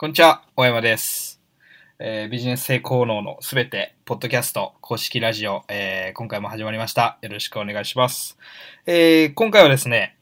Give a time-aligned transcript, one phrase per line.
[0.00, 1.42] こんにちは、大山です。
[1.98, 7.18] えービジネス成功能のすべて、ポッドキャスト、公式ラジオ、えー今回も始まりました。
[7.20, 8.38] よろしくお願いします。
[8.86, 10.16] えー今回はですね、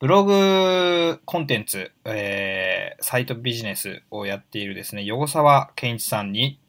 [0.00, 6.60] ブログコンテンツ、えーサイトビジネスをやっているですね、横沢健一さんに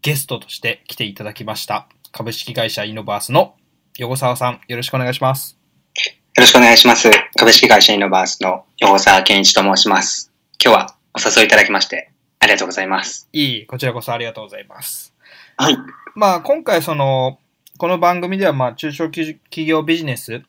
[0.00, 1.88] ゲストとして来ていただきました。
[2.12, 3.56] 株式会社イノバースの
[3.98, 5.58] 横沢さん、よろしくお願いします。
[5.96, 7.10] よろしくお願いします。
[7.36, 10.32] 株式会社イノバースの横澤健一と申します。
[10.64, 13.28] 今日はお誘いいただきまして、ありがとうございます。
[13.32, 15.14] いい、こちらこそありがとうございます。
[15.56, 15.76] はい。
[16.14, 17.38] まあ、今回その、
[17.78, 20.42] この番組では、まあ、中小企業ビジネス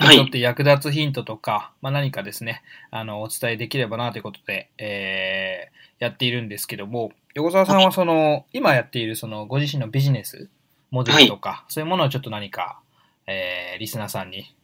[0.00, 10.48] にとって役立つヒントとか、まあ何かですね、あの、お伝えできればなということで、えー、やっているんですけども、横澤さんはその、今やっているその、ご自身のビジネス
[10.90, 12.80] モデルとか、そういうものをちょっと何か、
[13.26, 14.54] えー、リスナーさんに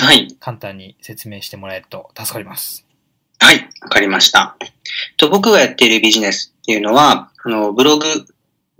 [0.00, 0.36] はい。
[0.38, 2.86] 簡単に説明してもらえると助かります。
[3.40, 3.67] はい。
[3.88, 4.54] わかりました。
[5.16, 8.04] と僕がやっているビジネスっていうのは、あの、ブログ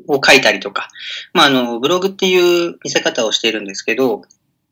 [0.06, 0.91] を書いたりとか、
[1.33, 4.20] まあ、あの、ブログっていう見せ方をしているんですけど、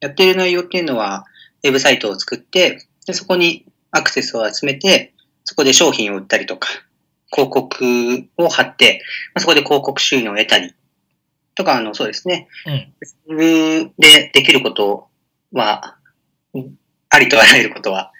[0.01, 1.25] やっている内容っていうのは、
[1.65, 5.15] ウェブサイトを作って、でそこにアクセスを集めて、
[5.45, 6.69] そこで商品を売ったりとか、
[7.33, 9.01] 広告を貼って、
[9.35, 10.75] まあそこで広告収入を得たり、
[11.55, 12.49] とか、あの、そうですね。
[13.27, 13.93] うん。
[13.99, 15.09] でできること
[15.53, 15.97] は、
[16.53, 16.75] うん
[17.09, 18.13] ありとあらゆることは、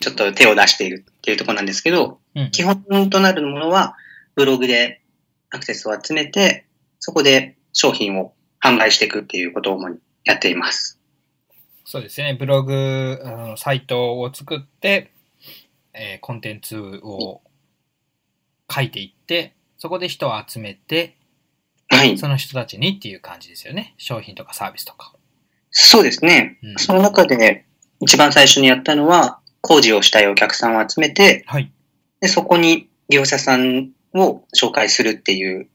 [0.00, 2.50] ちょっと手を出しているっていうところなんですけど、うん。
[2.52, 3.96] 基本となるものは、
[4.34, 5.02] ブログで
[5.50, 6.64] アクセスを集めて、
[7.00, 10.98] そこで商品を販売していくっていうことを主にやっています。
[11.84, 12.34] そうですね。
[12.34, 15.12] ブログ、あのサイトを作って、
[15.92, 17.42] えーコンテンツを
[18.72, 21.18] 書いていって、そこで人を集めて、
[21.90, 22.16] はい。
[22.16, 23.94] その人たちにっていう感じですよね。
[23.98, 25.12] 商品とかサービスとか。
[25.70, 26.58] そうですね。
[26.62, 27.66] うんその中で、
[28.00, 31.70] 一番最初にやったのは、工事をしたいお客さんを集めて、はい。
[32.20, 35.68] で、そこに業者さんを紹介するっていう、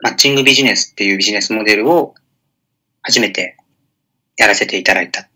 [0.00, 2.14] マッチングビジネスっていうビジネスモデルを
[3.02, 3.56] 初めて
[4.36, 5.28] やらせていただいたっ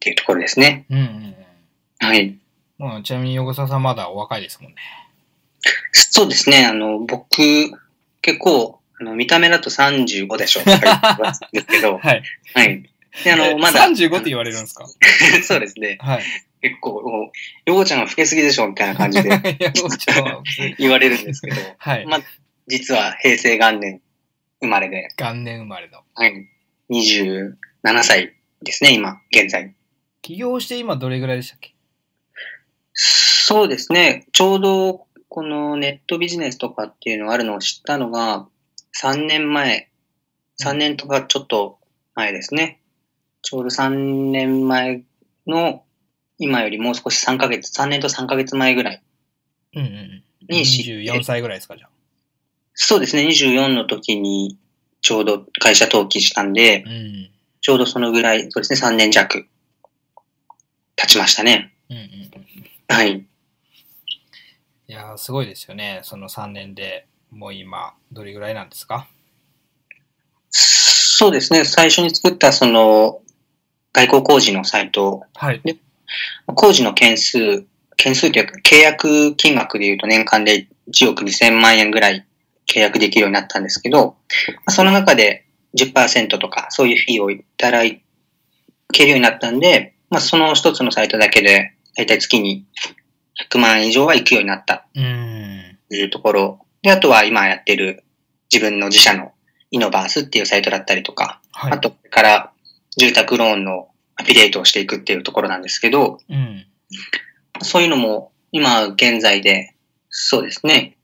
[0.00, 0.84] ていうところですね。
[0.90, 2.06] うんうんうん。
[2.06, 2.38] はい。
[2.78, 4.76] もうちなみに横澤さんまだお若いですもんね。
[5.92, 6.66] そうですね。
[6.66, 7.30] あの、僕、
[8.22, 12.22] 結構、あの、見た目だと35でしょと か言ってますんですけど、はい。
[12.54, 12.82] はい。
[13.24, 13.86] で、あの、まだ。
[13.86, 14.86] 35って言われるんですか？
[15.42, 15.96] そうですね。
[16.00, 16.22] はい。
[16.68, 17.30] 結構、もう
[17.66, 19.28] ヨゴちゃんが老けすぎでしょみたいな感じで
[20.78, 22.06] 言われるんですけど、はい。
[22.06, 22.20] まあ、
[22.66, 24.00] 実は平成元年
[24.60, 26.02] 生まれで、元年生まれの。
[26.14, 26.48] はい。
[26.90, 27.54] 27
[28.02, 29.74] 歳ですね、今、現在。
[30.22, 31.74] 起業して今どれぐらいでしたっけ？
[32.94, 34.26] そうですね。
[34.32, 38.48] ちょうど、このネットビジネスとかっていうのがあるのを知ったのが、
[39.00, 39.90] 3年前、
[40.62, 41.78] 3年とかちょっと
[42.14, 42.80] 前ですね。
[43.42, 45.02] ちょうど3年前
[45.46, 45.84] の、
[46.38, 49.02] 今よりもう少し3ヶ月、3年と3ヶ月前ぐらい。
[49.74, 50.22] うんうんうん。
[50.48, 51.90] に知って24歳ぐらいですか、じゃあ。
[52.74, 54.58] そうですね、24の時に
[55.00, 57.30] ちょうど会社登記したんで、うん。
[57.60, 59.46] ちょうどそのぐらい、そうですね、3年弱
[60.94, 61.72] 経ちましたね。
[61.90, 62.94] うんうんうん。
[62.94, 63.26] はい。
[64.88, 66.00] いやー、すごいですよね。
[66.04, 69.08] その3年で、もう今、どれぐらいなんですか？
[70.50, 73.20] そうですね、最初に作ったその、
[73.92, 75.62] 外交工事のサイトはい。
[76.54, 77.64] 工事の件数、
[77.96, 82.26] 件数というか契約金額で言うと年間で1億2000万円ぐらい
[82.66, 84.16] 契約できるようになったんですけど、
[84.48, 85.46] まあその中で
[85.76, 87.82] 10%とかそういうフィーをいただ
[88.92, 92.66] けるようになったんで、まあ、その一つのサイトだけでだいたい月に
[93.50, 95.78] 100万円以上は行くようになったうーん。
[95.88, 96.60] というところ。
[96.82, 98.04] で、あとは今やってる
[98.52, 99.32] 自分の自社の
[99.70, 101.72] イノバースっていうサイトだったりとか、はい。
[101.72, 102.52] あとから
[102.96, 106.66] 住宅ローンのアフィリエイトをしていくっていうところなんですけど、うん。
[107.62, 109.74] そういうのも今現在で、
[110.08, 110.96] そうですね。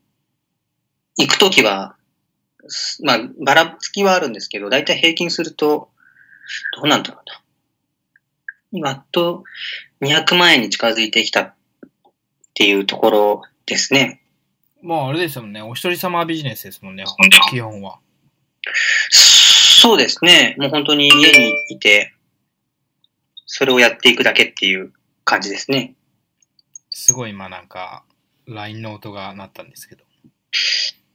[1.19, 1.97] 行くときは、
[2.69, 5.91] すまあ、ばらつきはあるんですけど、だいたい平均すると、
[6.77, 7.43] どうなんだろうな。
[8.73, 9.45] 今と
[10.01, 11.55] 200万円に近づいてきたっ
[12.55, 14.23] ていうところですね。
[14.83, 15.63] まあ、あれですもんね。
[15.63, 17.05] お一人様ビジネスですもんね。
[17.51, 17.99] 基本は。
[19.11, 20.57] そうですね。
[20.59, 22.15] もう本当に家にいて、
[23.47, 24.93] それをやっていくだけっていう
[25.25, 25.95] 感じですね。
[26.91, 28.05] すごい今なんか、
[28.47, 30.05] LINE の音が鳴ったんですけど。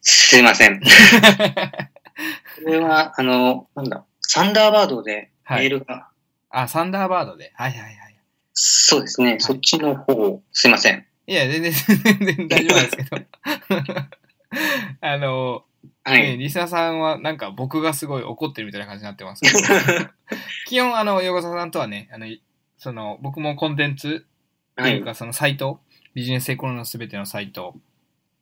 [0.01, 0.81] すいません。
[0.81, 0.87] こ
[2.65, 6.09] れは、あの、なんだ、サンダーバードでメールが、
[6.49, 7.51] あ、サンダーバードで。
[7.55, 8.07] はいはいはい。
[8.59, 11.05] そうですね、そっちの方、すいません。
[11.27, 13.17] いや、全然、全然大丈夫ですけど。
[15.01, 16.37] あの、ね、はい。
[16.37, 19.59] リスナーさんはなんか僕がすごい怒ってるみたいな感じになってますけど、
[20.67, 22.27] 基本あの、横澤さんとはね、あの、
[22.77, 24.25] その、僕もコンテンツ
[24.77, 24.97] とはい。
[24.97, 25.81] いうかそのサイト、
[26.13, 27.75] ビジネス成功のすべてのサイト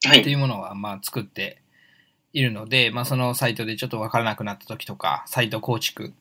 [0.04, 0.22] はい。
[0.22, 1.62] っていうものは、まあ、作って
[2.34, 6.14] いるので、まあ、そのサイトでちょっとわからなくなった時とか、サイト構築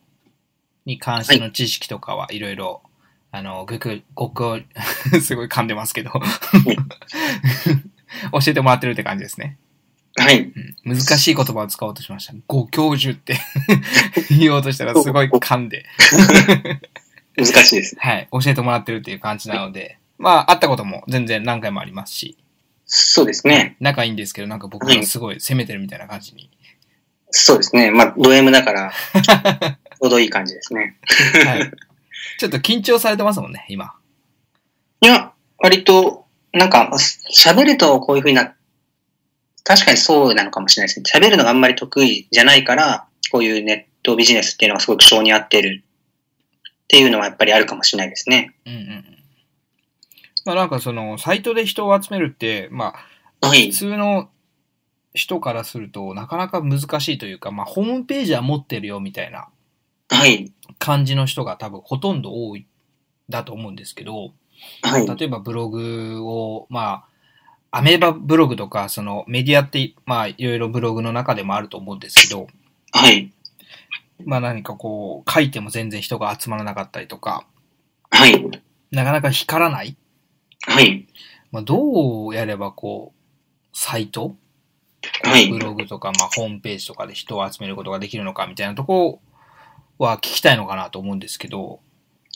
[0.86, 2.82] に関しての知識とかはいろいろ、
[3.32, 4.64] あの、ぐく、ごく、
[5.20, 6.12] すごい噛んでますけど、
[8.32, 9.58] 教えてもらってるって感じですね。
[10.16, 10.52] はい。
[10.84, 12.34] うん、難しい言葉を使おうとしました。
[12.46, 13.38] ご教授って
[14.30, 15.84] 言おうとしたらすごい噛んで、
[17.36, 17.96] 難しいです。
[17.98, 22.38] はい、教えてもらってるっていう感じなので、まあ、会ったことも全然何回もありますし、
[22.86, 23.76] そうですね。
[23.80, 26.50] 仲いいんですけど、なんか僕がすごい責めてるみたいな感じに。
[27.30, 27.90] そうですね。
[27.90, 30.96] まあ、ド M だから、 ちょうどいい感じですね。
[31.44, 31.72] はい。
[32.38, 33.94] ちょっと緊張されてますもんね、今。
[35.00, 36.90] いや、割と、なんか、
[37.34, 38.54] 喋るとこういう風にな、
[39.64, 41.26] 確かにそうなのかもしれないですね。
[41.26, 48.54] 喋るのがあんまり得意じゃないから、こういうネットビジネスっていうのがすごく性に合ってるっていうのはやっぱりあるかもしれないですね。
[48.66, 49.04] うんうんうん。
[50.44, 52.94] まあなんかその、サイトで人を集めるって、ま
[53.40, 53.78] あ、はい普。
[53.78, 54.28] 通の
[55.14, 59.48] 人からするとなかなか難しいというか、まあホームページは持ってるよみたいな
[60.10, 60.52] はい。
[60.78, 62.66] 感じの人が多分ほとんど多い、
[63.30, 64.34] だと思うんですけど、
[64.82, 65.06] はい。
[65.06, 67.08] 例えばブログを、まあ、
[67.76, 72.46] アメーバブログとか、そのメディアって、まあいろいろブログの中でもあると思うんですけど、
[72.92, 73.32] はい。
[74.24, 77.44] まあ何かこう、書いても全然人が集まらなかったりとか、
[78.10, 78.62] はい。
[78.92, 79.96] なかなか光らない
[80.68, 81.08] はい。
[81.50, 84.36] まあ、どうやればこう、サイト
[85.24, 85.58] はいブ。
[85.58, 89.20] ログとか、まあ、ホームページとかで人を集めることができるのかみたいなとこ
[89.98, 91.80] ろは聞きたいのかなと思うんですけど、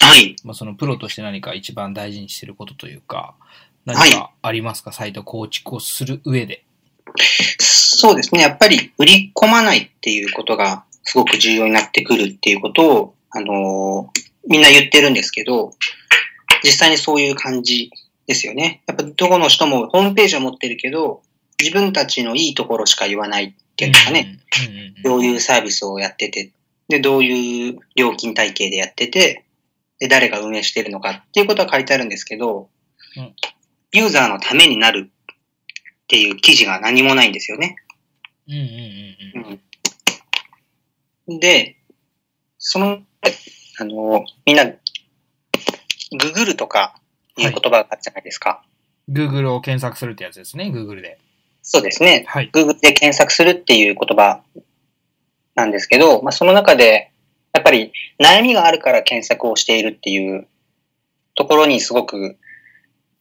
[0.01, 0.35] はい。
[0.43, 6.65] まあ、そのプロとして何か一番大事にしてることというか、はい何かありますか、サイト構築をする上で。
[7.59, 8.43] そうですね。
[8.43, 15.73] やっぱり売り込まないっていうことがすごく重要になってくるっていうことを、あのーみんな言ってるんですけど、
[16.65, 17.91] 実際にそういう感じ
[18.27, 18.83] ですよね。
[18.87, 21.23] やっぱどこの人もホームページは持ってるけど、
[21.61, 24.39] 自分たちのいいところしか言わないっていうんですかね。
[25.05, 26.51] どういうサービスをやってて、
[26.89, 29.45] で、どういう料金体系でやってて、
[29.99, 32.71] で、誰が運営してるのかっていうことは書いてあるんですけど、
[33.17, 33.35] うん
[33.93, 37.77] ユーザーのためになるっていう記事が何もないんですよね。
[38.49, 39.61] うんうんうん
[41.41, 41.77] で、
[42.59, 43.01] その、
[43.79, 46.95] あの、みんな、ググるとか
[47.37, 48.65] いう言葉があるじゃないですか。
[49.11, 51.19] Google を検索するってやつですね、Google で。
[51.63, 52.25] そうですね。
[52.29, 52.51] はい。
[52.51, 54.43] Google で検索するっていう言葉
[55.55, 57.13] なんですけど、まあ、その中で、
[57.53, 60.47] やっぱり悩みがあるから検索をしているっていう
[61.35, 62.39] ところにすごく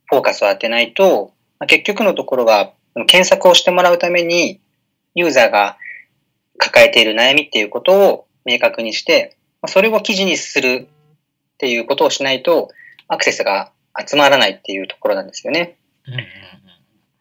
[0.08, 2.74] フォーカスを当てないと、まあ結局のところは、
[3.08, 4.60] 検索をしてもらうために、
[5.16, 5.78] ユーザーが
[6.58, 10.88] 抱えている悩みっていうことを明確にして、まあそれを記事にする
[11.56, 12.70] っていうことをしないと、
[13.08, 15.78] アクセスが集まらないっていうところなんですよね。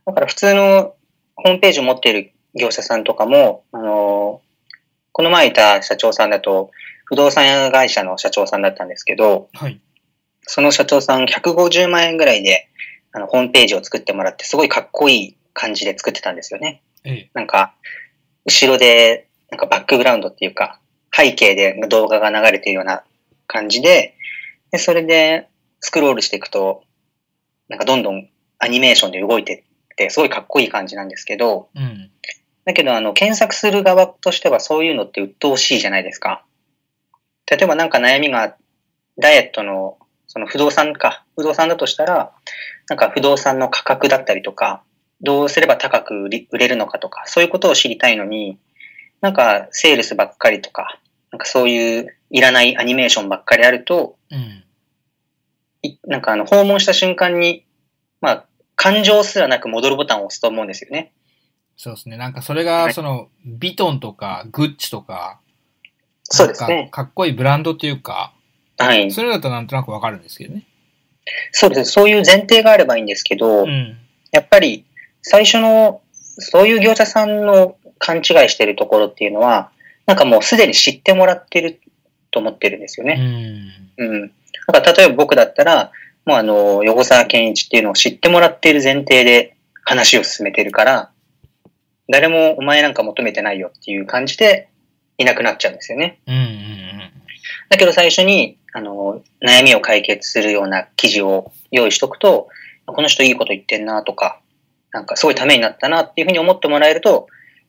[0.07, 0.95] だから普通の
[1.35, 4.41] ホームページを持っている業者さんとかも、あの、
[5.13, 6.71] この前いた社長さんだと、
[7.05, 9.81] 不動産会社の社長さんだったんですけど、はい。
[10.43, 12.69] その社長さん150万円ぐらいで、
[13.17, 16.83] あの、ホームページを作ってもらって、すごいかっこいい感じで作ってたんですよね。
[17.03, 17.31] ええ。
[17.33, 17.75] なんか、
[18.45, 20.81] 後ろで、なんかバックグラウンドっていうか、
[21.11, 23.05] 背景で動画が流れているような
[23.47, 24.17] 感じで、
[24.71, 25.49] で、それで
[25.81, 26.85] スクロールしていくと、
[27.71, 32.11] なんかどんどんアニメーションで動いてって、すごいかっこいい感じなんですけど、うん。
[32.67, 36.45] だけど、あの、検索する側としてはそういうのって鬱陶しいじゃないですか。
[37.51, 38.57] 例えばなんか悩みが、
[39.19, 39.97] ダイエットの、
[40.27, 42.33] その不動産か、不動産だとしたら、
[42.89, 44.83] なんか不動産の価格だったりとか、
[45.21, 46.15] どうすれば高く
[46.51, 48.59] 売れるのかとか、そういうことを知りたいのに、
[49.21, 50.99] なんかセールスばっかりとか、
[51.31, 54.65] なんかそういういらないアニメーションばっかりあると、うん。
[55.83, 57.65] いなんかあの、訪問した瞬間に、
[58.21, 61.13] まあ、感情すらなく戻るボタンを押すと思うんですよね。
[61.77, 62.17] そうですね。
[62.17, 65.41] なんかそれが、はいその、ビトンとか、グッチとか、
[66.25, 66.89] そうですね。
[66.91, 68.33] かかっこいいブランドっていうか、
[68.79, 69.11] はい。
[69.11, 70.67] それだとなんとなくわかるんですけどね。
[71.53, 71.85] そうですね。
[71.85, 73.97] そういう前提があればいいんですけど、うん。
[74.33, 74.85] やっぱり
[75.23, 76.01] 最初の、
[76.39, 79.71] そういう業者さんの勘違いしてるところっていうのは、
[80.07, 81.81] なんかもうすでに知ってもらってる
[82.31, 83.17] と思ってるんですようね。
[83.17, 83.71] ん。
[83.97, 84.21] うん。
[84.21, 84.27] な
[84.81, 85.93] んか例えば僕だったら、
[86.25, 91.11] もうあの、横沢健一っていうのを知ってもらっている前提で話を進めてるから、
[92.09, 94.69] 誰もお前なんか求めてないよっていう感じで
[95.19, 96.21] いなくなっちゃうんですよね。
[96.27, 96.57] うんうんうん。
[97.69, 102.49] だけど最初に、あの、悩みを解決するような記事を用意しとくと、
[102.85, 104.39] この人いいこと言ってんなとか、
[104.93, 107.27] なんかすごいためになったなっていうふうに思ってもらえると、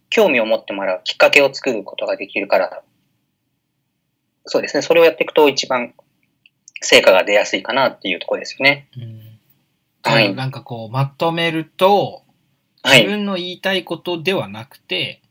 [0.09, 2.83] 興味を持ってもらうきっかけを作ることができるから、
[4.47, 4.81] そうですね。
[4.81, 5.93] それをやっていくと一番
[6.81, 8.89] 成果が出やすいかなっていうところですよね。
[8.97, 9.21] うん。
[10.03, 12.23] はいなんかこう、まとめると、
[12.83, 15.21] はい自分の言いたいことではなくて、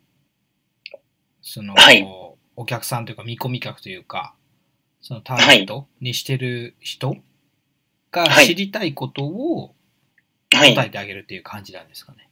[1.43, 2.07] その、はい
[2.57, 4.35] お客さんというか見込み客というか、
[5.07, 7.17] そのターゲットにしてる人
[8.11, 9.73] がはい知りたいことを
[10.53, 10.75] はい。
[10.75, 12.29] 答えてあげるっていう感じなんですかね。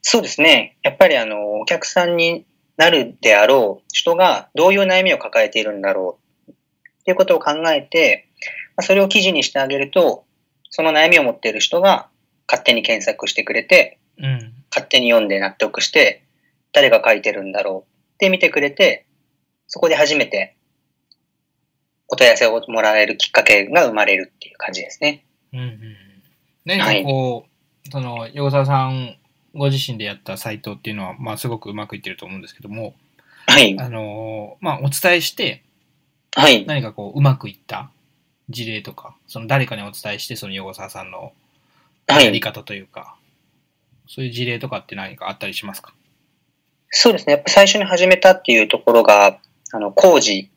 [0.00, 0.78] そうですね。
[0.82, 2.46] やっぱりあの、お客さんに
[2.78, 6.18] なるであろう人がどういう悩みを抱えているんだろ
[6.48, 6.54] うっ
[7.04, 8.28] ていうことを考えて、
[8.76, 10.24] まあそれを記事にしてあげると、
[10.70, 12.08] その悩みを持っている人が
[12.48, 14.54] 勝手に検索してくれて、うん。
[14.70, 16.24] 勝手に読んで納得して、
[16.72, 19.04] 誰が書いてるんだろうって見てくれて、
[19.66, 20.55] そこで初めて
[22.08, 25.24] お問い合わせをもらえるきっかけが生まれるっていう感じですね。
[25.52, 25.96] うんうんうん。
[26.64, 27.46] 何かこ
[27.86, 29.16] う、その、横澤さん
[29.54, 32.94] ご自身でやったサイトっていうのは、まあすごくうまくいってると思うんですけども、
[33.46, 33.76] はい。
[33.78, 35.62] あのーまあお伝えして、
[36.34, 36.66] はい。
[36.66, 37.90] 何かこう、うまくいった
[38.48, 41.32] 事例とか、その誰かにお伝えして、その横澤さんの
[42.08, 42.24] はい。
[42.24, 43.16] やり方というか、
[44.08, 45.92] そういう事例とかって何かあったりしますか？
[46.90, 47.32] そうですね。
[47.32, 49.40] やっぱ最初に始めたっていうところが、
[49.72, 50.48] あの、工事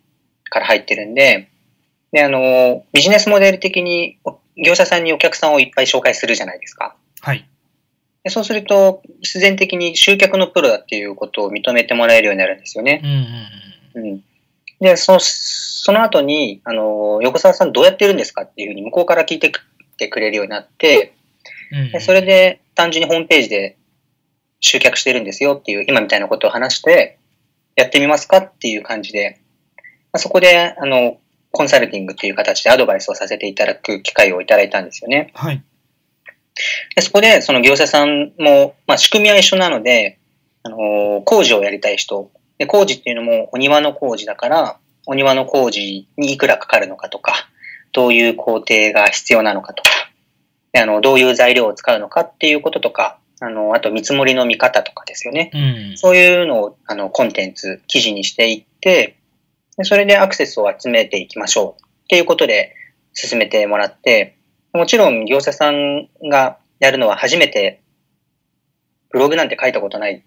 [0.49, 1.49] から入ってるんで、
[2.11, 6.95] で、あの、ビジネスモデル的にお業者さんにお客さんをいっぱい紹介するじゃないですか。
[7.21, 7.47] はい。
[8.23, 13.01] でそうすると、必然的に集客のプロだっていうことを認めてもらえるようになるんですよね。
[13.03, 13.07] う
[14.01, 14.11] んうんうん。
[14.11, 14.23] うん。
[14.81, 21.13] で、その、その後に、あの、横澤さんどうやってるんですかっていうふうに向こうから聞いてくれるようになって、
[21.71, 23.77] うんうんでそれで単純にホームページで
[24.59, 27.19] 集客してるんですよっていう、今みたいなことを話して、
[27.75, 29.48] やってみますかっていう感じで、まあ
[30.15, 31.17] そこで、あの、
[31.51, 35.31] コンサルティングっていう形でアドバイスをさせていただく機会をいただいたんですよね。
[35.33, 35.63] はい。
[36.95, 40.19] でそこで、その業者さんも、まあ、仕組みは一緒なので、
[40.63, 42.31] あの、工事をやりたい人。
[42.57, 47.33] で、工事っていうのもお庭の工事だから、お庭の工事にいくらかかるのかとか、
[47.93, 49.89] どういう工程が必要なのかとか、
[50.73, 55.49] であの、どういう材料を使うのかっていうこととか、あの、あと見積もりの見方とかですよね。
[55.53, 55.97] うん。
[55.97, 59.15] そういうのを、あの、コンテンツ、記事にしていって、
[59.79, 62.75] でそれでアクセスを集めていきましょうっていうことで
[63.13, 64.37] 進めてもらって、
[64.73, 67.81] もちろん業者さんがやるのは初めて、
[69.09, 70.23] ブログなんて書いたことない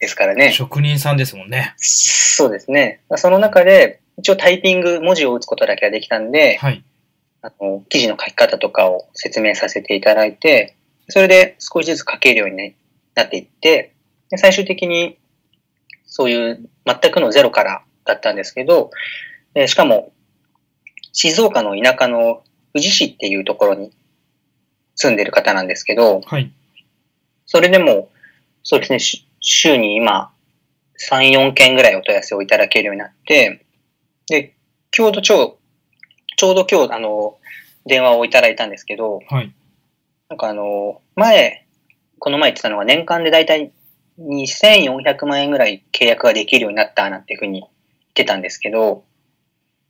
[0.00, 0.52] ですからね。
[0.52, 1.74] 職人さんですもんね。
[1.76, 3.02] そうですね。
[3.16, 6.82] その中で、一応タイピング、文字を打つことだけはできたんで、はい。
[7.42, 10.76] あの、記事の書き方とかを説明させていただいて、
[11.10, 12.76] それで少しずつ書けるようにね
[13.14, 13.94] なっていって、
[14.30, 15.18] で最終的に
[16.06, 18.90] そういう全くのゼロからだったんですけど、
[19.54, 20.12] でしかも
[21.12, 22.42] 静岡の田舎の
[22.74, 23.92] 富士市っていうところに
[24.96, 26.52] 住んでる方なんですけど、はい。
[27.46, 28.08] それでも、
[28.64, 30.32] そうですね、し週に今
[31.10, 33.64] 3、4件ぐらいお問い合わせをいただけるようになって、
[34.26, 34.54] で、
[34.90, 35.56] ちょうどちょう、
[36.36, 37.38] ちょうど今日、あの、
[37.86, 39.54] 電話をいただいたんですけど、はい。
[40.28, 41.66] なんかあの、前、
[42.18, 43.70] この前言ってたのが年間でだいたい
[44.18, 47.68] 2400万円ぐらい契約ができるようになったなんていうふうに言
[48.14, 49.04] ってたんですけど、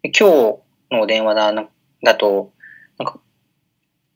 [0.03, 0.59] で今
[0.91, 1.69] 日の電話だな
[2.03, 2.53] だと、
[2.99, 3.21] なんか、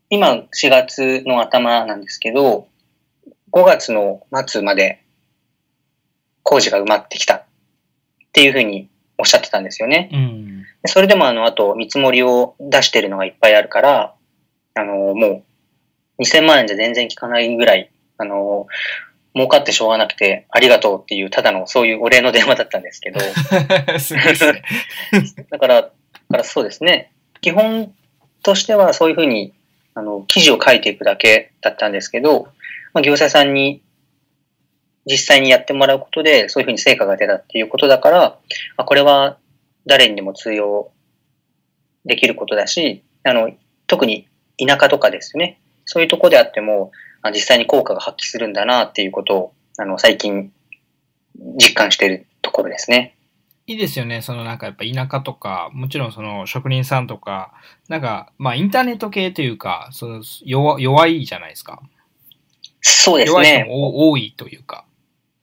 [0.08, 2.68] 今4月の頭なんですけど、
[3.52, 5.04] 5月の末まで
[6.42, 7.44] 工事が埋まってきたっ
[8.32, 8.88] ていうふうに
[9.18, 10.08] おっしゃってたんですよね。
[10.12, 10.62] うん。
[10.82, 14.14] でそれでもあの、あと見積もりを出してるのがいっぱいあるから、
[14.74, 15.44] あの、も
[16.18, 18.66] う2000万円じゃ全然効かないぐらい、あの、
[19.38, 23.20] 儲かってしょうがなくてありがとうっていう、ただのそういうお礼の電話だったんですけど、
[24.00, 24.62] すごいですね。
[25.50, 25.92] だから、だか
[26.30, 27.12] らそうですね。
[27.40, 27.94] 基本
[28.42, 29.54] としてはそういうふうに、
[29.94, 32.48] あの、記事を書いていくだけだったんですけど、
[32.92, 33.82] まあ、業者さんに
[35.06, 38.38] 実際にやってもらうことで、そういうふうに成果が出たっていうことだから、ま
[38.78, 39.38] あ、これは
[39.86, 40.90] 誰にでも通用
[42.04, 43.50] できることだし、あの、
[43.86, 44.28] 特に
[44.58, 46.90] 田舎とかですね、そういうところであっても、
[47.22, 50.52] あ実際に効果が発揮するんだなっていうことを、あの、最近
[51.58, 53.16] 実感しているところですね。
[53.66, 54.22] いいですよね。
[54.22, 57.52] そのなんかやっぱ田舎とか、もちろんその職人さんとか、
[57.88, 61.82] なんか、まあインターネット系というか、その弱弱いじゃないですか。
[62.80, 63.64] そうです弱い人ね。
[63.64, 64.86] も多いというか。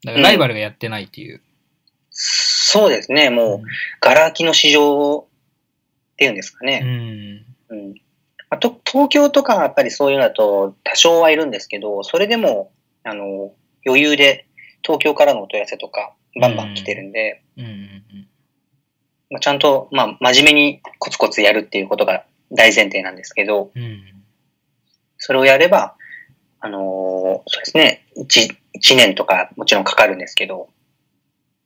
[0.04, 1.42] だからライバルがやってないっていう。
[2.10, 3.30] そうですね。
[3.30, 3.68] もう、
[4.02, 5.28] ガラ空きの市場
[6.14, 6.80] っていうんですかうね。
[6.80, 7.46] ん。
[7.70, 8.05] うんま
[8.56, 12.72] あと東京とかはやっぱりそういうのだと多少はいるんですけど、それでも、
[13.04, 13.52] あの、
[13.86, 14.48] 余裕で
[14.82, 17.44] 東京からのお問い合わせとか、バンバン来てるんで。
[19.30, 24.04] まあ、ちゃんと、まあ、真面目にコツコツやるっていうことが大前提なんですけど、うん。
[25.18, 25.96] それをやれば、
[26.62, 30.70] あのーそうですね、1、一年とかもちろんかかるんですけど、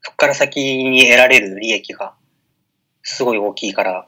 [0.02, 2.16] そこから先に得られる利益が
[3.04, 4.08] すごい大きいから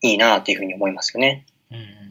[0.00, 1.46] いいなっていうふうに思いますよね。
[1.70, 2.03] うんうん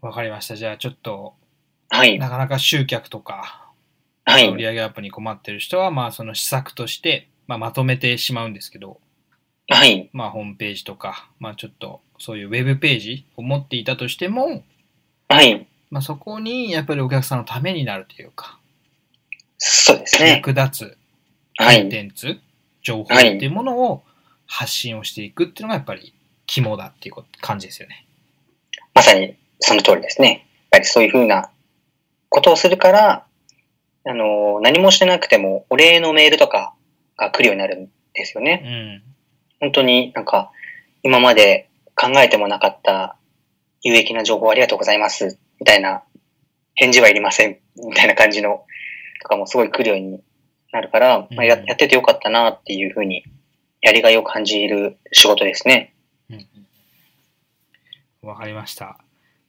[0.00, 0.56] わかりました。
[0.56, 1.34] じゃあちょっと、
[1.90, 2.18] はい。
[2.18, 3.70] なかなか集客とか、
[4.24, 4.48] はい。
[4.48, 9.00] 売上アップに困ってる人は、まあその施策として、まあまとめてしまうんですけど、
[9.68, 10.10] はい。
[10.12, 14.62] まあホームページとか、まあちょっとそういうウェブページを持っていたとしても、
[15.28, 15.66] はい。
[15.90, 18.58] まあそこにやっぱりお客さんのためになるというか、
[19.56, 20.30] そうですね。
[20.30, 20.98] 役立つ
[21.58, 21.88] コンはい。
[21.88, 22.38] テンツ、
[22.82, 24.02] 情報っていうものを
[24.46, 26.14] 発信をしていくっていうのがやっぱり
[26.46, 28.06] 肝だっていう感じですよね。
[28.94, 30.28] まさにその通りですね。
[30.28, 31.50] やっぱりそういうふうな
[32.28, 33.24] ことをするから、
[34.04, 36.74] あの、何もしてなくてもお礼のメールとか
[37.16, 38.62] が来るようになるんですよね。
[38.64, 39.02] うん。
[39.60, 40.50] 本当になんか、
[41.02, 43.16] 今まで考えてもなかった
[43.82, 46.02] 有益な情報ありがとうございます、みたいな、
[46.74, 48.64] 返事はいりません、みたいな感じの、
[49.22, 50.22] とかもすごい来るように
[50.72, 53.24] なるから、まあ、やうんやっててよかったなっていうふうに、
[53.80, 55.94] やりがいを感じる仕事ですね。
[56.30, 56.46] うん
[58.22, 58.98] わかりました。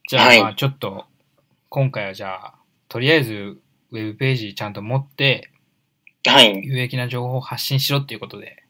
[0.10, 1.06] じゃあ、ちょっと、
[1.70, 2.56] 今回はじゃあ、
[2.88, 3.60] とりあえず、
[3.92, 5.51] ウェブページちゃんと持って、
[6.25, 6.66] はい。
[6.66, 8.63] 有益な情報を発信しろっていうことで。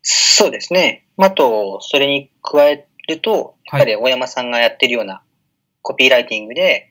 [0.00, 1.04] そうですね。
[1.18, 5.22] あと、それに加えると、やっぱり大山さんがやってるような
[5.82, 6.88] コピーライティングで、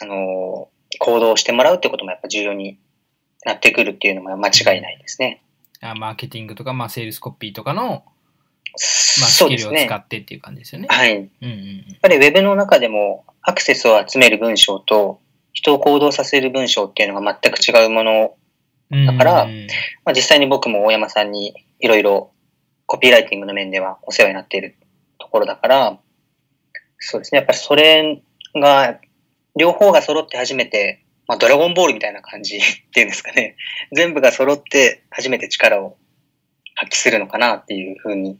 [0.00, 0.68] あの、
[1.00, 2.78] 行動してもらうってこともやっぱ重要に
[3.44, 5.42] なってくるっていうのも間違いないですね。
[5.80, 8.04] あマーケティングとか、まあ、セールスコピーとかの、
[9.20, 9.96] まあ、スそうですねキルを使。
[9.96, 10.88] ってっていう感じですよね。
[10.90, 11.16] はい。
[11.16, 15.20] うんうんやっぱりウェブの中でもアクセスを集める文章と
[15.52, 18.34] 人を行動させる文章っていうのが全く違うもの、
[18.90, 19.06] うん。
[19.06, 19.66] だからうんうん
[20.04, 22.32] まあ、実際に僕も大山さんにいろいろ
[22.86, 24.76] コピーライティングの面ではお世話になっている
[25.18, 25.98] ところだから、
[26.98, 27.38] そうですね。
[27.38, 28.22] やっぱりそれ
[28.54, 28.98] が、
[29.56, 32.60] 両方が揃って初めて、まあドラゴンボールみたいな感じっ
[32.92, 33.56] ていうんですかね。
[33.92, 35.96] 全部が揃って初めて力を
[36.74, 38.38] 発揮するのかなっていうふうに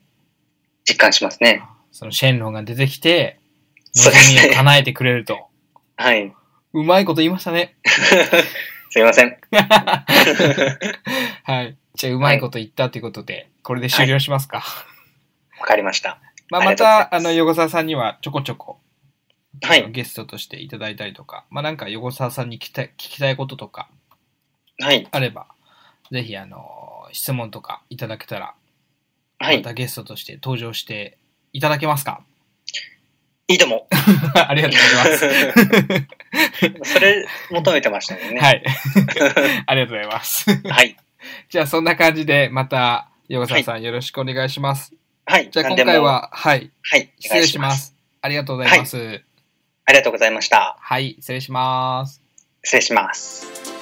[0.89, 1.63] 実感しますね。
[1.93, 3.41] そのシェンロンが出てきて、
[3.95, 5.49] 望みを叶えてくれると。
[5.97, 6.33] はい。
[6.73, 7.77] うまいこと言いましたね。
[8.91, 9.37] すいません。
[11.45, 11.77] はい。
[11.95, 14.65] じゃあ、うまいこと言ったということで、これで終了しますか。
[15.61, 16.21] わかりました。
[16.51, 18.81] まあ、また、あの、横澤さんにはちょこちょこ、
[19.63, 19.91] はい。
[19.91, 23.91] ゲストとしていただいたりとか、まあ、なんか横澤さんに聞きたい聞きたいこととか
[24.79, 25.07] はい。
[25.11, 25.49] あれば、
[26.13, 28.55] ぜひ、あの、質問とかいただけたら、
[29.39, 29.59] はい。
[29.59, 31.19] またゲストとして登場して
[31.53, 32.23] いただけますか？
[33.51, 33.89] いいとも。
[34.35, 36.93] ありがとうございます。
[36.93, 38.41] それ求めてましたもんね。。
[38.41, 38.63] はいい。
[39.67, 40.69] ありがとうございます。
[40.69, 40.97] はい。
[41.49, 44.93] じゃあ、そんな感じで、ままた、横澤さんよろしくお願いします。
[45.25, 45.51] はい。
[45.51, 45.99] じゃあ、今回。
[45.99, 47.11] は、はい、はい。
[47.19, 47.95] お失礼します。
[48.21, 49.25] ありがとうございます。
[49.87, 50.77] ありがとうございました。
[50.79, 52.21] はい、失礼します。
[52.63, 53.78] 失礼します。